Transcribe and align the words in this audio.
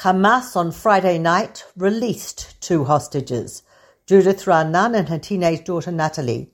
Hamas 0.00 0.56
on 0.56 0.72
Friday 0.72 1.18
night 1.18 1.64
released 1.76 2.60
two 2.60 2.84
hostages, 2.84 3.62
Judith 4.06 4.44
Raanan 4.44 4.98
and 4.98 5.08
her 5.08 5.20
teenage 5.20 5.64
daughter 5.64 5.92
Natalie, 5.92 6.50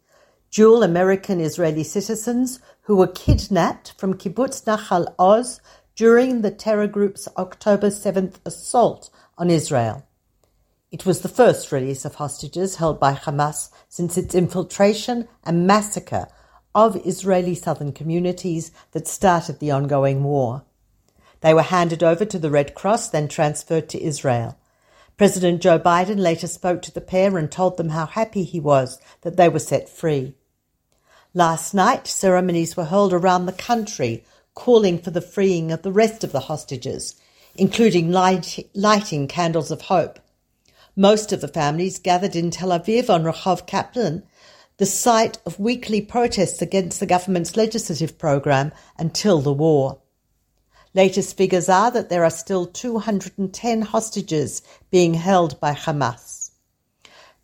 dual 0.51 0.83
American 0.83 1.41
Israeli 1.41 1.83
citizens 1.83 2.61
who 2.83 2.97
were 2.97 3.07
kidnapped 3.07 3.95
from 3.97 4.15
Kibbutz 4.15 4.63
Nachal 4.65 5.15
Oz 5.19 5.61
during 5.97 6.43
the 6.43 6.51
terror 6.51 6.87
group's 6.87 7.29
October 7.39 7.89
7th 7.89 8.37
assault 8.45 9.09
on 9.39 9.49
Israel. 9.49 10.07
It 10.93 11.07
was 11.07 11.23
the 11.23 11.29
first 11.29 11.73
release 11.73 12.05
of 12.05 12.17
hostages 12.17 12.77
held 12.77 13.01
by 13.01 13.15
Hamas 13.15 13.71
since 13.89 14.19
its 14.19 14.35
infiltration 14.35 15.27
and 15.45 15.67
massacre 15.67 16.29
of 16.75 16.95
Israeli 17.07 17.55
southern 17.55 17.93
communities 17.93 18.71
that 18.93 19.09
started 19.09 19.61
the 19.61 19.71
ongoing 19.71 20.25
war. 20.25 20.65
They 21.41 21.55
were 21.55 21.63
handed 21.63 22.03
over 22.03 22.25
to 22.25 22.39
the 22.39 22.51
Red 22.51 22.75
Cross, 22.75 23.09
then 23.09 23.29
transferred 23.29 23.89
to 23.91 24.03
Israel. 24.03 24.59
President 25.17 25.61
Joe 25.61 25.79
Biden 25.79 26.19
later 26.19 26.47
spoke 26.47 26.83
to 26.83 26.93
the 26.93 27.01
pair 27.01 27.37
and 27.37 27.51
told 27.51 27.77
them 27.77 27.91
how 27.91 28.07
happy 28.07 28.43
he 28.43 28.59
was 28.61 28.99
that 29.21 29.37
they 29.37 29.49
were 29.49 29.59
set 29.59 29.89
free. 29.89 30.35
Last 31.35 31.75
night, 31.75 32.07
ceremonies 32.07 32.77
were 32.77 32.87
held 32.87 33.13
around 33.13 33.47
the 33.47 33.53
country 33.53 34.25
calling 34.55 34.99
for 34.99 35.11
the 35.11 35.21
freeing 35.21 35.71
of 35.71 35.83
the 35.83 35.93
rest 35.93 36.25
of 36.25 36.33
the 36.33 36.41
hostages, 36.41 37.15
including 37.55 38.11
light, 38.11 38.59
lighting 38.75 39.29
candles 39.29 39.71
of 39.71 39.83
hope. 39.83 40.19
Most 40.97 41.33
of 41.33 41.41
the 41.41 41.49
families 41.49 41.99
gathered 41.99 42.35
in 42.35 42.51
Tel 42.51 42.71
Aviv 42.71 43.09
on 43.09 43.23
Rehov 43.23 43.67
Kaplan, 43.67 44.23
the 44.79 44.87
site 44.87 45.39
of 45.47 45.61
weekly 45.61 46.01
protests 46.01 46.61
against 46.61 46.99
the 46.99 47.07
government's 47.07 47.57
legislative 47.57 48.19
program 48.19 48.73
until 48.99 49.41
the 49.41 49.53
war. 49.53 50.01
Latest 50.93 51.37
figures 51.37 51.69
are 51.69 51.91
that 51.93 52.09
there 52.09 52.25
are 52.25 52.31
still 52.31 52.67
210 52.67 53.83
hostages 53.83 54.63
being 54.91 55.15
held 55.15 55.61
by 55.61 55.73
Hamas. 55.73 56.51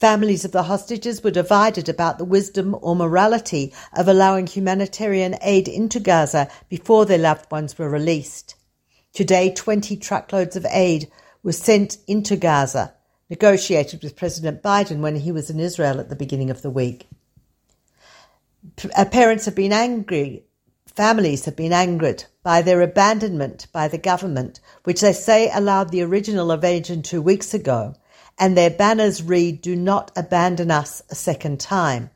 Families 0.00 0.44
of 0.44 0.52
the 0.52 0.64
hostages 0.64 1.22
were 1.22 1.30
divided 1.30 1.88
about 1.88 2.18
the 2.18 2.24
wisdom 2.24 2.76
or 2.82 2.96
morality 2.96 3.72
of 3.94 4.08
allowing 4.08 4.46
humanitarian 4.46 5.36
aid 5.42 5.68
into 5.68 6.00
Gaza 6.00 6.48
before 6.68 7.06
their 7.06 7.18
loved 7.18 7.50
ones 7.50 7.78
were 7.78 7.88
released. 7.88 8.56
Today, 9.14 9.54
20 9.54 9.96
truckloads 9.96 10.56
of 10.56 10.66
aid 10.68 11.10
were 11.42 11.52
sent 11.52 11.98
into 12.06 12.36
Gaza, 12.36 12.92
negotiated 13.30 14.02
with 14.02 14.16
President 14.16 14.62
Biden 14.62 15.00
when 15.00 15.16
he 15.16 15.32
was 15.32 15.48
in 15.48 15.60
Israel 15.60 16.00
at 16.00 16.10
the 16.10 16.16
beginning 16.16 16.50
of 16.50 16.62
the 16.62 16.70
week. 16.70 17.08
Uh, 18.94 19.04
parents 19.04 19.44
have 19.44 19.54
been 19.54 19.72
angry 19.72 20.44
Families 20.96 21.44
have 21.44 21.56
been 21.56 21.74
angered 21.74 22.24
by 22.42 22.62
their 22.62 22.80
abandonment 22.80 23.66
by 23.70 23.86
the 23.86 23.98
government, 23.98 24.60
which 24.84 25.02
they 25.02 25.12
say 25.12 25.50
allowed 25.52 25.90
the 25.90 26.00
original 26.00 26.50
invasion 26.50 27.02
two 27.02 27.20
weeks 27.20 27.52
ago, 27.52 27.94
and 28.38 28.56
their 28.56 28.70
banners 28.70 29.22
read, 29.22 29.60
Do 29.60 29.76
not 29.76 30.10
abandon 30.16 30.70
us 30.70 31.02
a 31.10 31.14
second 31.14 31.60
time. 31.60 32.08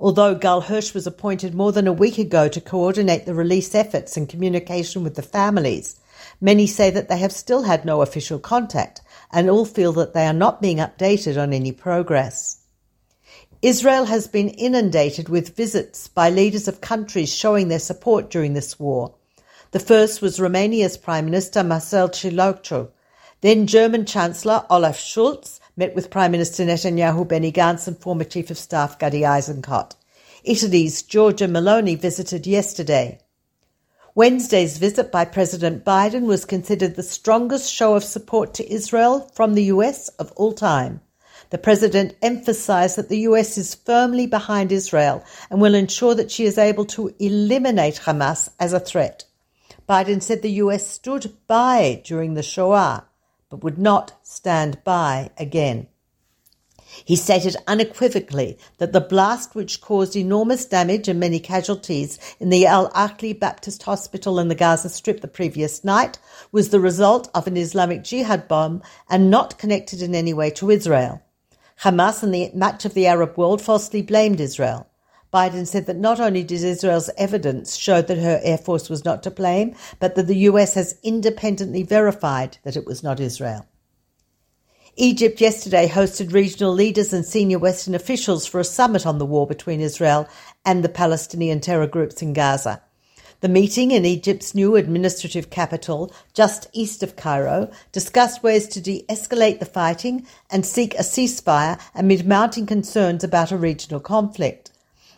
Although 0.00 0.34
Gal 0.34 0.62
Hirsch 0.62 0.94
was 0.94 1.06
appointed 1.06 1.54
more 1.54 1.72
than 1.72 1.86
a 1.86 1.92
week 1.92 2.16
ago 2.16 2.48
to 2.48 2.60
coordinate 2.62 3.26
the 3.26 3.34
release 3.34 3.74
efforts 3.74 4.16
and 4.16 4.26
communication 4.26 5.04
with 5.04 5.14
the 5.14 5.20
families, 5.20 6.00
many 6.40 6.66
say 6.66 6.88
that 6.88 7.10
they 7.10 7.18
have 7.18 7.32
still 7.32 7.64
had 7.64 7.84
no 7.84 8.00
official 8.00 8.38
contact 8.38 9.02
and 9.30 9.50
all 9.50 9.66
feel 9.66 9.92
that 9.92 10.14
they 10.14 10.26
are 10.26 10.32
not 10.32 10.62
being 10.62 10.78
updated 10.78 11.38
on 11.38 11.52
any 11.52 11.70
progress. 11.70 12.59
Israel 13.62 14.06
has 14.06 14.26
been 14.26 14.48
inundated 14.48 15.28
with 15.28 15.54
visits 15.54 16.08
by 16.08 16.30
leaders 16.30 16.66
of 16.66 16.80
countries 16.80 17.34
showing 17.34 17.68
their 17.68 17.78
support 17.78 18.30
during 18.30 18.54
this 18.54 18.80
war. 18.80 19.14
The 19.72 19.78
first 19.78 20.22
was 20.22 20.40
Romania's 20.40 20.96
Prime 20.96 21.26
Minister 21.26 21.62
Marcel 21.62 22.08
Ciolacu. 22.08 22.88
Then 23.42 23.66
German 23.66 24.06
Chancellor 24.06 24.64
Olaf 24.70 24.98
Scholz 24.98 25.60
met 25.76 25.94
with 25.94 26.08
Prime 26.08 26.32
Minister 26.32 26.64
Netanyahu 26.64 27.28
Benny 27.28 27.52
Gantz 27.52 27.86
and 27.86 27.98
former 27.98 28.24
Chief 28.24 28.50
of 28.50 28.56
Staff 28.56 28.98
Gadi 28.98 29.20
Eisenkot. 29.20 29.92
Italy's 30.42 31.02
Giorgia 31.02 31.46
Meloni 31.46 31.98
visited 31.98 32.46
yesterday. 32.46 33.20
Wednesday's 34.14 34.78
visit 34.78 35.12
by 35.12 35.26
President 35.26 35.84
Biden 35.84 36.22
was 36.22 36.46
considered 36.46 36.96
the 36.96 37.02
strongest 37.02 37.70
show 37.70 37.94
of 37.94 38.04
support 38.04 38.54
to 38.54 38.72
Israel 38.72 39.30
from 39.34 39.52
the 39.52 39.64
US 39.64 40.08
of 40.18 40.32
all 40.32 40.54
time. 40.54 41.02
The 41.50 41.58
president 41.58 42.14
emphasized 42.22 42.94
that 42.96 43.08
the 43.08 43.20
US 43.30 43.58
is 43.58 43.74
firmly 43.74 44.26
behind 44.28 44.70
Israel 44.70 45.24
and 45.50 45.60
will 45.60 45.74
ensure 45.74 46.14
that 46.14 46.30
she 46.30 46.44
is 46.44 46.56
able 46.56 46.84
to 46.86 47.12
eliminate 47.18 48.02
Hamas 48.04 48.48
as 48.60 48.72
a 48.72 48.78
threat. 48.78 49.24
Biden 49.88 50.22
said 50.22 50.42
the 50.42 50.62
US 50.62 50.86
stood 50.86 51.36
by 51.48 52.02
during 52.04 52.34
the 52.34 52.44
Shoah, 52.44 53.04
but 53.48 53.64
would 53.64 53.78
not 53.78 54.12
stand 54.22 54.84
by 54.84 55.30
again. 55.36 55.88
He 57.04 57.16
stated 57.16 57.56
unequivocally 57.66 58.56
that 58.78 58.92
the 58.92 59.00
blast, 59.00 59.56
which 59.56 59.80
caused 59.80 60.14
enormous 60.14 60.64
damage 60.64 61.08
and 61.08 61.18
many 61.18 61.40
casualties 61.40 62.20
in 62.38 62.50
the 62.50 62.66
Al 62.66 62.90
Ahli 62.90 63.36
Baptist 63.36 63.82
Hospital 63.82 64.38
in 64.38 64.46
the 64.46 64.54
Gaza 64.54 64.88
Strip 64.88 65.20
the 65.20 65.26
previous 65.26 65.82
night, 65.82 66.20
was 66.52 66.68
the 66.68 66.78
result 66.78 67.28
of 67.34 67.48
an 67.48 67.56
Islamic 67.56 68.04
Jihad 68.04 68.46
bomb 68.46 68.82
and 69.08 69.30
not 69.30 69.58
connected 69.58 70.00
in 70.00 70.14
any 70.14 70.32
way 70.32 70.50
to 70.50 70.70
Israel. 70.70 71.20
Hamas 71.82 72.22
and 72.22 72.34
the, 72.34 72.50
much 72.54 72.84
of 72.84 72.92
the 72.92 73.06
Arab 73.06 73.38
world 73.38 73.62
falsely 73.62 74.02
blamed 74.02 74.38
Israel. 74.38 74.86
Biden 75.32 75.66
said 75.66 75.86
that 75.86 75.96
not 75.96 76.20
only 76.20 76.42
did 76.42 76.62
Israel's 76.62 77.08
evidence 77.16 77.76
show 77.76 78.02
that 78.02 78.18
her 78.18 78.40
air 78.42 78.58
force 78.58 78.90
was 78.90 79.04
not 79.04 79.22
to 79.22 79.30
blame, 79.30 79.74
but 79.98 80.14
that 80.14 80.26
the 80.26 80.48
US 80.50 80.74
has 80.74 80.98
independently 81.02 81.82
verified 81.82 82.58
that 82.64 82.76
it 82.76 82.84
was 82.84 83.02
not 83.02 83.20
Israel. 83.20 83.66
Egypt 84.96 85.40
yesterday 85.40 85.88
hosted 85.88 86.34
regional 86.34 86.72
leaders 86.72 87.12
and 87.12 87.24
senior 87.24 87.58
Western 87.58 87.94
officials 87.94 88.44
for 88.44 88.60
a 88.60 88.64
summit 88.64 89.06
on 89.06 89.18
the 89.18 89.24
war 89.24 89.46
between 89.46 89.80
Israel 89.80 90.28
and 90.64 90.84
the 90.84 90.88
Palestinian 90.88 91.60
terror 91.60 91.86
groups 91.86 92.20
in 92.20 92.34
Gaza. 92.34 92.82
The 93.42 93.48
meeting 93.48 93.90
in 93.90 94.04
Egypt's 94.04 94.54
new 94.54 94.76
administrative 94.76 95.48
capital, 95.48 96.12
just 96.34 96.68
east 96.74 97.02
of 97.02 97.16
Cairo, 97.16 97.70
discussed 97.90 98.42
ways 98.42 98.68
to 98.68 98.82
de 98.82 99.02
escalate 99.08 99.60
the 99.60 99.64
fighting 99.64 100.26
and 100.50 100.66
seek 100.66 100.92
a 100.94 101.02
ceasefire 101.02 101.80
amid 101.94 102.28
mounting 102.28 102.66
concerns 102.66 103.24
about 103.24 103.50
a 103.50 103.56
regional 103.56 103.98
conflict. 103.98 104.72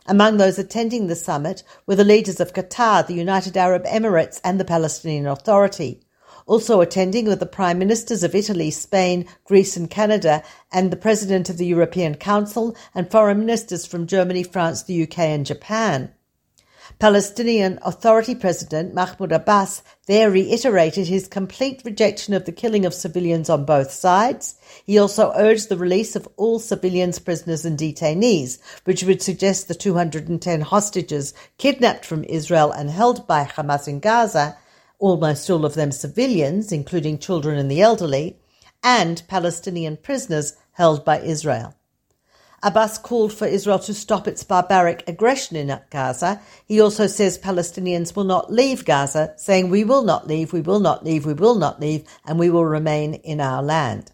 Among 0.06 0.36
those 0.36 0.56
attending 0.56 1.08
the 1.08 1.16
summit 1.16 1.64
were 1.84 1.96
the 1.96 2.04
leaders 2.04 2.38
of 2.38 2.52
Qatar, 2.52 3.04
the 3.04 3.14
United 3.14 3.56
Arab 3.56 3.84
Emirates, 3.86 4.40
and 4.44 4.60
the 4.60 4.64
Palestinian 4.64 5.26
Authority. 5.26 6.00
Also 6.46 6.80
attending 6.80 7.26
were 7.26 7.34
the 7.34 7.44
prime 7.44 7.80
ministers 7.80 8.22
of 8.22 8.36
Italy, 8.36 8.70
Spain, 8.70 9.26
Greece, 9.44 9.76
and 9.76 9.90
Canada, 9.90 10.44
and 10.70 10.92
the 10.92 10.96
president 10.96 11.50
of 11.50 11.58
the 11.58 11.66
European 11.66 12.14
Council, 12.14 12.76
and 12.94 13.10
foreign 13.10 13.40
ministers 13.40 13.84
from 13.84 14.06
Germany, 14.06 14.44
France, 14.44 14.84
the 14.84 15.02
UK, 15.02 15.18
and 15.18 15.44
Japan. 15.44 16.12
Palestinian 16.98 17.78
Authority 17.82 18.34
President 18.34 18.94
Mahmoud 18.94 19.32
Abbas 19.32 19.82
there 20.06 20.30
reiterated 20.30 21.06
his 21.06 21.26
complete 21.26 21.82
rejection 21.84 22.34
of 22.34 22.44
the 22.44 22.52
killing 22.52 22.84
of 22.84 22.94
civilians 22.94 23.50
on 23.50 23.64
both 23.64 23.90
sides. 23.90 24.54
He 24.84 24.98
also 24.98 25.32
urged 25.34 25.68
the 25.68 25.76
release 25.76 26.16
of 26.16 26.28
all 26.36 26.58
civilians, 26.58 27.18
prisoners, 27.18 27.64
and 27.64 27.78
detainees, 27.78 28.58
which 28.84 29.02
would 29.02 29.22
suggest 29.22 29.68
the 29.68 29.74
210 29.74 30.60
hostages 30.60 31.34
kidnapped 31.58 32.04
from 32.04 32.24
Israel 32.24 32.70
and 32.70 32.90
held 32.90 33.26
by 33.26 33.44
Hamas 33.44 33.88
in 33.88 34.00
Gaza, 34.00 34.56
almost 34.98 35.50
all 35.50 35.64
of 35.64 35.74
them 35.74 35.92
civilians, 35.92 36.72
including 36.72 37.18
children 37.18 37.58
and 37.58 37.70
the 37.70 37.82
elderly, 37.82 38.38
and 38.82 39.22
Palestinian 39.28 39.96
prisoners 39.96 40.56
held 40.72 41.04
by 41.04 41.20
Israel. 41.20 41.74
Abbas 42.64 42.98
called 42.98 43.32
for 43.32 43.46
Israel 43.46 43.80
to 43.80 43.92
stop 43.92 44.28
its 44.28 44.44
barbaric 44.44 45.02
aggression 45.08 45.56
in 45.56 45.76
Gaza. 45.90 46.40
He 46.64 46.80
also 46.80 47.08
says 47.08 47.36
Palestinians 47.36 48.14
will 48.14 48.24
not 48.24 48.52
leave 48.52 48.84
Gaza, 48.84 49.34
saying, 49.36 49.68
We 49.68 49.82
will 49.82 50.04
not 50.04 50.28
leave, 50.28 50.52
we 50.52 50.60
will 50.60 50.78
not 50.78 51.04
leave, 51.04 51.26
we 51.26 51.34
will 51.34 51.56
not 51.56 51.80
leave, 51.80 52.04
and 52.24 52.38
we 52.38 52.50
will 52.50 52.64
remain 52.64 53.14
in 53.14 53.40
our 53.40 53.62
land. 53.62 54.12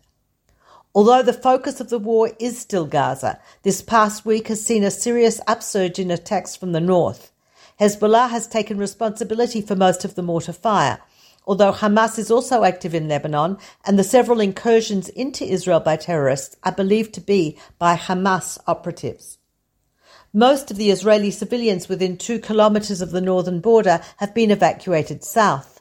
Although 0.95 1.23
the 1.23 1.35
focus 1.35 1.79
of 1.79 1.91
the 1.91 1.99
war 1.99 2.31
is 2.41 2.59
still 2.59 2.87
Gaza, 2.87 3.39
this 3.63 3.83
past 3.83 4.25
week 4.25 4.49
has 4.49 4.65
seen 4.65 4.83
a 4.83 4.91
serious 4.91 5.41
upsurge 5.47 5.99
in 5.99 6.11
attacks 6.11 6.57
from 6.57 6.73
the 6.73 6.81
north. 6.81 7.31
Hezbollah 7.79 8.31
has 8.31 8.49
taken 8.49 8.79
responsibility 8.79 9.61
for 9.61 9.77
most 9.77 10.05
of 10.05 10.15
the 10.15 10.23
mortar 10.23 10.55
fire, 10.55 11.01
although 11.49 11.73
Hamas 11.73 12.19
is 12.19 12.31
also 12.31 12.63
active 12.63 12.95
in 12.95 13.09
Lebanon, 13.09 13.57
and 13.87 13.99
the 13.99 14.05
several 14.05 14.39
incursions 14.39 15.09
into 15.09 15.47
Israel 15.47 15.81
by 15.81 15.97
terrorists 15.97 16.55
are 16.63 16.73
believed 16.73 17.15
to 17.15 17.23
be 17.23 17.59
by 17.79 17.97
Hamas 17.97 18.59
operatives. 18.67 19.39
Most 20.35 20.71
of 20.71 20.77
the 20.77 20.91
Israeli 20.91 21.31
civilians 21.31 21.89
within 21.89 22.19
two 22.19 22.39
kilometers 22.39 23.01
of 23.01 23.13
the 23.13 23.23
northern 23.23 23.61
border 23.61 24.03
have 24.19 24.35
been 24.35 24.51
evacuated 24.51 25.25
south. 25.25 25.81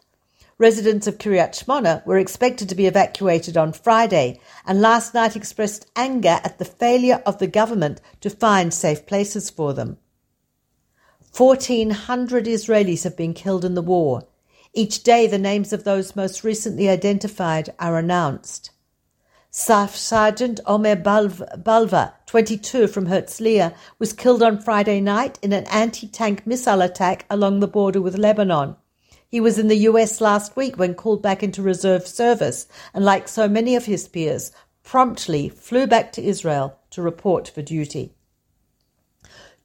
Residents 0.57 1.05
of 1.05 1.17
Kiryat 1.17 1.51
Shmona 1.51 2.03
were 2.05 2.17
expected 2.17 2.69
to 2.69 2.75
be 2.75 2.87
evacuated 2.87 3.57
on 3.57 3.73
Friday 3.73 4.39
and 4.65 4.81
last 4.81 5.13
night 5.13 5.35
expressed 5.35 5.85
anger 5.97 6.39
at 6.45 6.59
the 6.59 6.65
failure 6.65 7.21
of 7.25 7.39
the 7.39 7.45
government 7.45 7.99
to 8.21 8.29
find 8.29 8.73
safe 8.73 9.05
places 9.05 9.49
for 9.49 9.73
them. 9.73 9.97
1,400 11.35 12.45
Israelis 12.45 13.03
have 13.03 13.17
been 13.17 13.33
killed 13.33 13.65
in 13.65 13.75
the 13.75 13.81
war, 13.81 14.25
each 14.73 15.03
day, 15.03 15.27
the 15.27 15.37
names 15.37 15.73
of 15.73 15.83
those 15.83 16.15
most 16.15 16.43
recently 16.43 16.89
identified 16.89 17.73
are 17.79 17.97
announced. 17.97 18.71
Sergeant 19.49 20.59
Omer 20.65 20.95
Balva, 20.95 22.13
22, 22.27 22.87
from 22.87 23.07
Herzliya, 23.07 23.73
was 23.97 24.13
killed 24.13 24.43
on 24.43 24.61
Friday 24.61 25.01
night 25.01 25.39
in 25.41 25.51
an 25.51 25.65
anti-tank 25.71 26.45
missile 26.45 26.81
attack 26.81 27.25
along 27.29 27.59
the 27.59 27.67
border 27.67 28.01
with 28.01 28.17
Lebanon. 28.17 28.75
He 29.27 29.39
was 29.39 29.57
in 29.57 29.67
the 29.67 29.87
US 29.89 30.21
last 30.21 30.55
week 30.55 30.77
when 30.77 30.93
called 30.93 31.23
back 31.23 31.41
into 31.41 31.61
reserve 31.61 32.05
service, 32.05 32.67
and 32.93 33.03
like 33.03 33.27
so 33.27 33.47
many 33.47 33.75
of 33.75 33.85
his 33.85 34.07
peers, 34.07 34.51
promptly 34.83 35.49
flew 35.49 35.87
back 35.87 36.11
to 36.13 36.23
Israel 36.23 36.77
to 36.91 37.01
report 37.01 37.47
for 37.47 37.61
duty. 37.61 38.13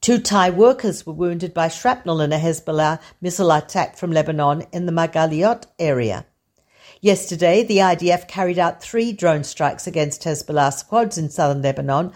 Two 0.03 0.19
Thai 0.19 0.51
workers 0.51 1.07
were 1.07 1.13
wounded 1.13 1.55
by 1.55 1.69
shrapnel 1.69 2.21
in 2.21 2.33
a 2.33 2.37
Hezbollah 2.37 2.99
missile 3.21 3.53
attack 3.53 3.97
from 3.97 4.11
Lebanon 4.11 4.67
in 4.73 4.87
the 4.87 4.91
Margaliot 4.91 5.67
area. 5.79 6.27
Yesterday, 7.01 7.63
the 7.63 7.77
IDF 7.77 8.27
carried 8.27 8.59
out 8.59 8.83
three 8.83 9.13
drone 9.13 9.45
strikes 9.45 9.87
against 9.87 10.25
Hezbollah 10.25 10.73
squads 10.73 11.19
in 11.19 11.31
southern 11.31 11.63
Lebanon 11.63 12.11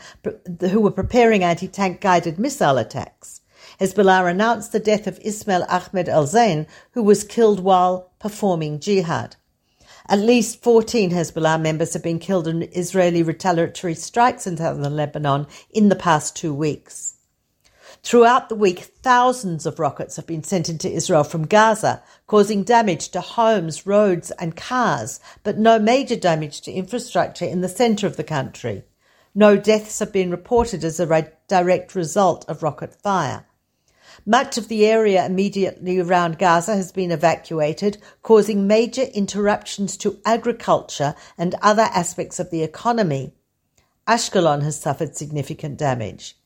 who 0.69 0.81
were 0.81 0.91
preparing 0.91 1.45
anti 1.45 1.69
tank 1.69 2.01
guided 2.01 2.41
missile 2.41 2.77
attacks. 2.77 3.41
Hezbollah 3.79 4.29
announced 4.29 4.73
the 4.73 4.81
death 4.81 5.07
of 5.07 5.21
Ismail 5.25 5.65
Ahmed 5.69 6.09
al 6.09 6.27
Zain, 6.27 6.67
who 6.91 7.05
was 7.05 7.23
killed 7.23 7.61
while 7.61 8.11
performing 8.19 8.81
jihad. 8.81 9.37
At 10.09 10.19
least 10.19 10.61
14 10.61 11.13
Hezbollah 11.13 11.61
members 11.61 11.93
have 11.93 12.03
been 12.03 12.19
killed 12.19 12.49
in 12.49 12.63
Israeli 12.63 13.23
retaliatory 13.23 13.95
strikes 13.95 14.45
in 14.45 14.57
southern 14.57 14.97
Lebanon 14.97 15.47
in 15.71 15.89
the 15.89 15.95
past 15.95 16.35
two 16.35 16.53
weeks. 16.53 17.16
Throughout 18.03 18.49
the 18.49 18.55
week, 18.55 18.81
thousands 18.81 19.67
of 19.67 19.79
rockets 19.79 20.17
have 20.17 20.27
been 20.27 20.45
sent 20.45 20.69
into 20.69 20.91
Israel 20.91 21.25
from 21.25 21.47
Gaza, 21.47 22.03
causing 22.27 22.63
damage 22.63 23.09
to 23.11 23.21
homes, 23.21 23.87
roads, 23.87 24.31
and 24.33 24.57
cars, 24.57 25.19
but 25.43 25.59
no 25.59 25.79
major 25.79 26.17
damage 26.17 26.61
to 26.63 26.73
infrastructure 26.73 27.45
in 27.45 27.61
the 27.61 27.69
center 27.69 28.07
of 28.07 28.17
the 28.17 28.25
country. 28.25 28.85
No 29.35 29.57
deaths 29.57 29.99
have 29.99 30.13
been 30.13 30.31
reported 30.31 30.85
as 30.85 30.99
a 31.01 31.33
direct 31.49 31.95
result 31.95 32.45
of 32.49 32.63
rocket 32.63 32.95
fire. 32.95 33.45
Much 34.25 34.57
of 34.57 34.69
the 34.69 34.87
area 34.87 35.27
immediately 35.27 35.99
around 35.99 36.39
Gaza 36.39 36.75
has 36.75 36.91
been 36.91 37.11
evacuated, 37.11 37.99
causing 38.23 38.67
major 38.67 39.03
interruptions 39.03 39.97
to 39.99 40.19
agriculture 40.25 41.15
and 41.37 41.55
other 41.61 41.89
aspects 41.93 42.41
of 42.41 42.51
the 42.51 42.63
economy. 42.63 43.35
Ashkelon 44.09 44.63
has 44.63 44.81
suffered 44.81 45.17
significant 45.17 45.77
damage. 45.77 46.37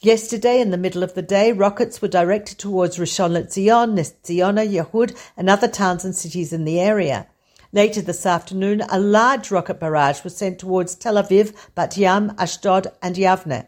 Yesterday, 0.00 0.60
in 0.60 0.70
the 0.70 0.76
middle 0.76 1.02
of 1.02 1.14
the 1.14 1.22
day, 1.22 1.52
rockets 1.52 2.02
were 2.02 2.08
directed 2.08 2.58
towards 2.58 2.98
Rishon 2.98 3.32
LeZion, 3.32 3.94
Nes 3.94 4.14
Yehud, 4.24 5.16
and 5.36 5.50
other 5.50 5.68
towns 5.68 6.04
and 6.04 6.14
cities 6.14 6.52
in 6.52 6.64
the 6.64 6.80
area. 6.80 7.26
Later 7.72 8.02
this 8.02 8.26
afternoon, 8.26 8.82
a 8.90 9.00
large 9.00 9.50
rocket 9.50 9.80
barrage 9.80 10.24
was 10.24 10.36
sent 10.36 10.58
towards 10.58 10.94
Tel 10.94 11.14
Aviv, 11.14 11.54
Bat 11.74 11.96
Yam, 11.96 12.30
Ashdod, 12.36 12.88
and 13.00 13.16
Yavne. 13.16 13.66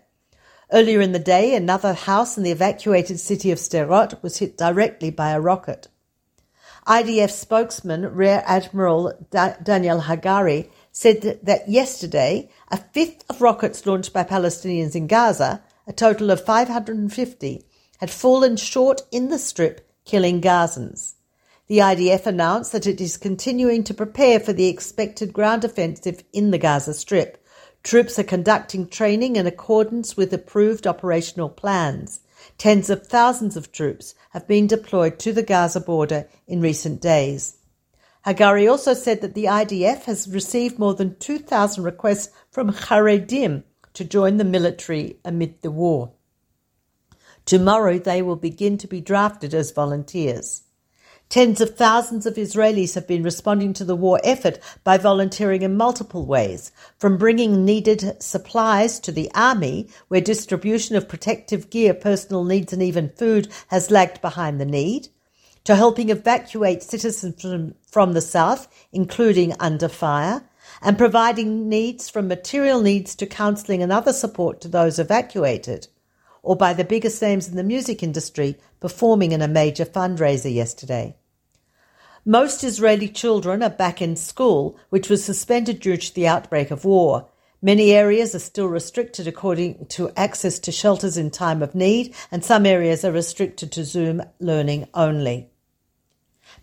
Earlier 0.72 1.00
in 1.00 1.12
the 1.12 1.18
day, 1.18 1.54
another 1.54 1.94
house 1.94 2.36
in 2.36 2.42
the 2.42 2.50
evacuated 2.50 3.18
city 3.18 3.50
of 3.50 3.58
Sderot 3.58 4.22
was 4.22 4.38
hit 4.38 4.58
directly 4.58 5.10
by 5.10 5.30
a 5.30 5.40
rocket. 5.40 5.88
IDF 6.86 7.30
spokesman 7.30 8.14
Rear 8.14 8.42
Admiral 8.44 9.14
da- 9.30 9.54
Daniel 9.62 10.02
Hagari 10.02 10.68
said 10.92 11.22
that, 11.22 11.44
that 11.44 11.68
yesterday, 11.68 12.50
a 12.70 12.76
fifth 12.76 13.24
of 13.30 13.40
rockets 13.40 13.86
launched 13.86 14.12
by 14.12 14.22
Palestinians 14.22 14.94
in 14.94 15.06
Gaza 15.06 15.62
a 15.86 15.92
total 15.92 16.30
of 16.30 16.44
550, 16.44 17.64
had 17.98 18.10
fallen 18.10 18.56
short 18.56 19.02
in 19.10 19.28
the 19.28 19.38
strip, 19.38 19.88
killing 20.04 20.40
Gazans. 20.40 21.14
The 21.66 21.78
IDF 21.78 22.26
announced 22.26 22.72
that 22.72 22.86
it 22.86 23.00
is 23.00 23.16
continuing 23.16 23.84
to 23.84 23.94
prepare 23.94 24.38
for 24.38 24.52
the 24.52 24.68
expected 24.68 25.32
ground 25.32 25.64
offensive 25.64 26.22
in 26.32 26.50
the 26.50 26.58
Gaza 26.58 26.92
Strip. 26.92 27.42
Troops 27.82 28.18
are 28.18 28.24
conducting 28.24 28.86
training 28.86 29.36
in 29.36 29.46
accordance 29.46 30.16
with 30.16 30.32
approved 30.32 30.86
operational 30.86 31.48
plans. 31.48 32.20
Tens 32.58 32.90
of 32.90 33.06
thousands 33.06 33.56
of 33.56 33.72
troops 33.72 34.14
have 34.30 34.46
been 34.46 34.66
deployed 34.66 35.18
to 35.20 35.32
the 35.32 35.42
Gaza 35.42 35.80
border 35.80 36.28
in 36.46 36.60
recent 36.60 37.00
days. 37.00 37.56
Hagari 38.26 38.70
also 38.70 38.94
said 38.94 39.20
that 39.20 39.34
the 39.34 39.44
IDF 39.44 40.04
has 40.04 40.28
received 40.28 40.78
more 40.78 40.94
than 40.94 41.16
2,000 41.16 41.84
requests 41.84 42.30
from 42.50 42.72
Haredim, 42.72 43.64
to 43.94 44.04
join 44.04 44.36
the 44.36 44.44
military 44.44 45.18
amid 45.24 45.62
the 45.62 45.70
war. 45.70 46.12
Tomorrow 47.46 47.98
they 47.98 48.22
will 48.22 48.36
begin 48.36 48.78
to 48.78 48.86
be 48.86 49.00
drafted 49.00 49.54
as 49.54 49.72
volunteers. 49.72 50.62
Tens 51.28 51.60
of 51.60 51.76
thousands 51.76 52.26
of 52.26 52.34
Israelis 52.34 52.94
have 52.94 53.08
been 53.08 53.22
responding 53.22 53.72
to 53.74 53.84
the 53.84 53.96
war 53.96 54.20
effort 54.22 54.58
by 54.84 54.98
volunteering 54.98 55.62
in 55.62 55.76
multiple 55.76 56.26
ways, 56.26 56.70
from 56.98 57.18
bringing 57.18 57.64
needed 57.64 58.22
supplies 58.22 59.00
to 59.00 59.10
the 59.10 59.30
army, 59.34 59.88
where 60.08 60.20
distribution 60.20 60.96
of 60.96 61.08
protective 61.08 61.70
gear, 61.70 61.94
personal 61.94 62.44
needs, 62.44 62.72
and 62.72 62.82
even 62.82 63.08
food 63.08 63.48
has 63.68 63.90
lagged 63.90 64.20
behind 64.20 64.60
the 64.60 64.66
need, 64.66 65.08
to 65.64 65.74
helping 65.74 66.10
evacuate 66.10 66.82
citizens 66.82 67.40
from, 67.40 67.74
from 67.90 68.12
the 68.12 68.20
south, 68.20 68.68
including 68.92 69.54
under 69.58 69.88
fire, 69.88 70.42
and 70.84 70.98
providing 70.98 71.68
needs 71.68 72.10
from 72.10 72.28
material 72.28 72.82
needs 72.82 73.14
to 73.16 73.26
counselling 73.26 73.82
and 73.82 73.90
other 73.90 74.12
support 74.12 74.60
to 74.60 74.68
those 74.68 74.98
evacuated, 74.98 75.88
or 76.42 76.54
by 76.54 76.74
the 76.74 76.84
biggest 76.84 77.20
names 77.22 77.48
in 77.48 77.56
the 77.56 77.64
music 77.64 78.02
industry 78.02 78.58
performing 78.80 79.32
in 79.32 79.40
a 79.40 79.48
major 79.48 79.86
fundraiser 79.86 80.54
yesterday. 80.54 81.16
Most 82.26 82.62
Israeli 82.62 83.08
children 83.08 83.62
are 83.62 83.70
back 83.70 84.02
in 84.02 84.14
school, 84.14 84.78
which 84.90 85.08
was 85.08 85.24
suspended 85.24 85.80
due 85.80 85.96
to 85.96 86.14
the 86.14 86.26
outbreak 86.26 86.70
of 86.70 86.84
war. 86.84 87.28
Many 87.62 87.92
areas 87.92 88.34
are 88.34 88.38
still 88.38 88.68
restricted 88.68 89.26
according 89.26 89.86
to 89.86 90.10
access 90.18 90.58
to 90.60 90.72
shelters 90.72 91.16
in 91.16 91.30
time 91.30 91.62
of 91.62 91.74
need, 91.74 92.14
and 92.30 92.44
some 92.44 92.66
areas 92.66 93.06
are 93.06 93.12
restricted 93.12 93.72
to 93.72 93.84
Zoom 93.84 94.22
learning 94.38 94.86
only. 94.92 95.50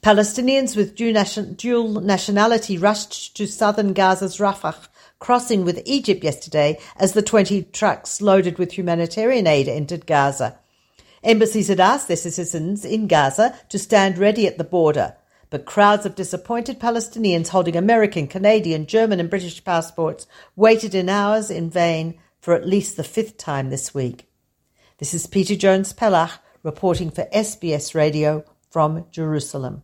Palestinians 0.04 0.76
with 0.76 0.96
dual 0.96 2.02
nationality 2.02 2.76
rushed 2.76 3.38
to 3.38 3.46
southern 3.46 3.94
Gaza's 3.94 4.38
Rafah 4.38 4.88
crossing 5.20 5.64
with 5.64 5.84
Egypt 5.86 6.24
yesterday 6.24 6.80
as 6.98 7.14
the 7.14 7.22
20 7.22 7.62
trucks 7.66 8.20
loaded 8.20 8.58
with 8.58 8.72
humanitarian 8.72 9.46
aid 9.46 9.68
entered 9.68 10.08
Gaza. 10.08 10.58
Embassies 11.24 11.68
had 11.68 11.80
asked 11.80 12.08
their 12.08 12.18
citizens 12.18 12.84
in 12.84 13.06
Gaza 13.06 13.56
to 13.70 13.78
stand 13.78 14.18
ready 14.18 14.48
at 14.48 14.58
the 14.58 14.64
border, 14.64 15.16
but 15.52 15.66
crowds 15.66 16.08
of 16.08 16.16
disappointed 16.16 16.80
Palestinians 16.80 17.50
holding 17.50 17.76
American, 17.76 18.26
Canadian, 18.26 18.88
German, 18.88 19.20
and 19.20 19.30
British 19.30 19.64
passports 19.64 20.26
waited 20.56 20.96
in 20.96 21.10
hours 21.10 21.52
in 21.52 21.70
vain 21.70 22.18
for 22.40 22.56
at 22.56 22.68
least 22.68 22.98
the 22.98 23.04
fifth 23.04 23.38
time 23.38 23.70
this 23.70 23.94
week. 23.94 24.28
This 24.98 25.14
is 25.14 25.28
Peta 25.28 25.56
Jones 25.56 25.94
Pellach 25.94 26.40
reporting 26.64 27.12
for 27.12 27.30
SBS 27.32 27.94
Radio 27.94 28.44
from 28.72 29.06
Jerusalem. 29.12 29.84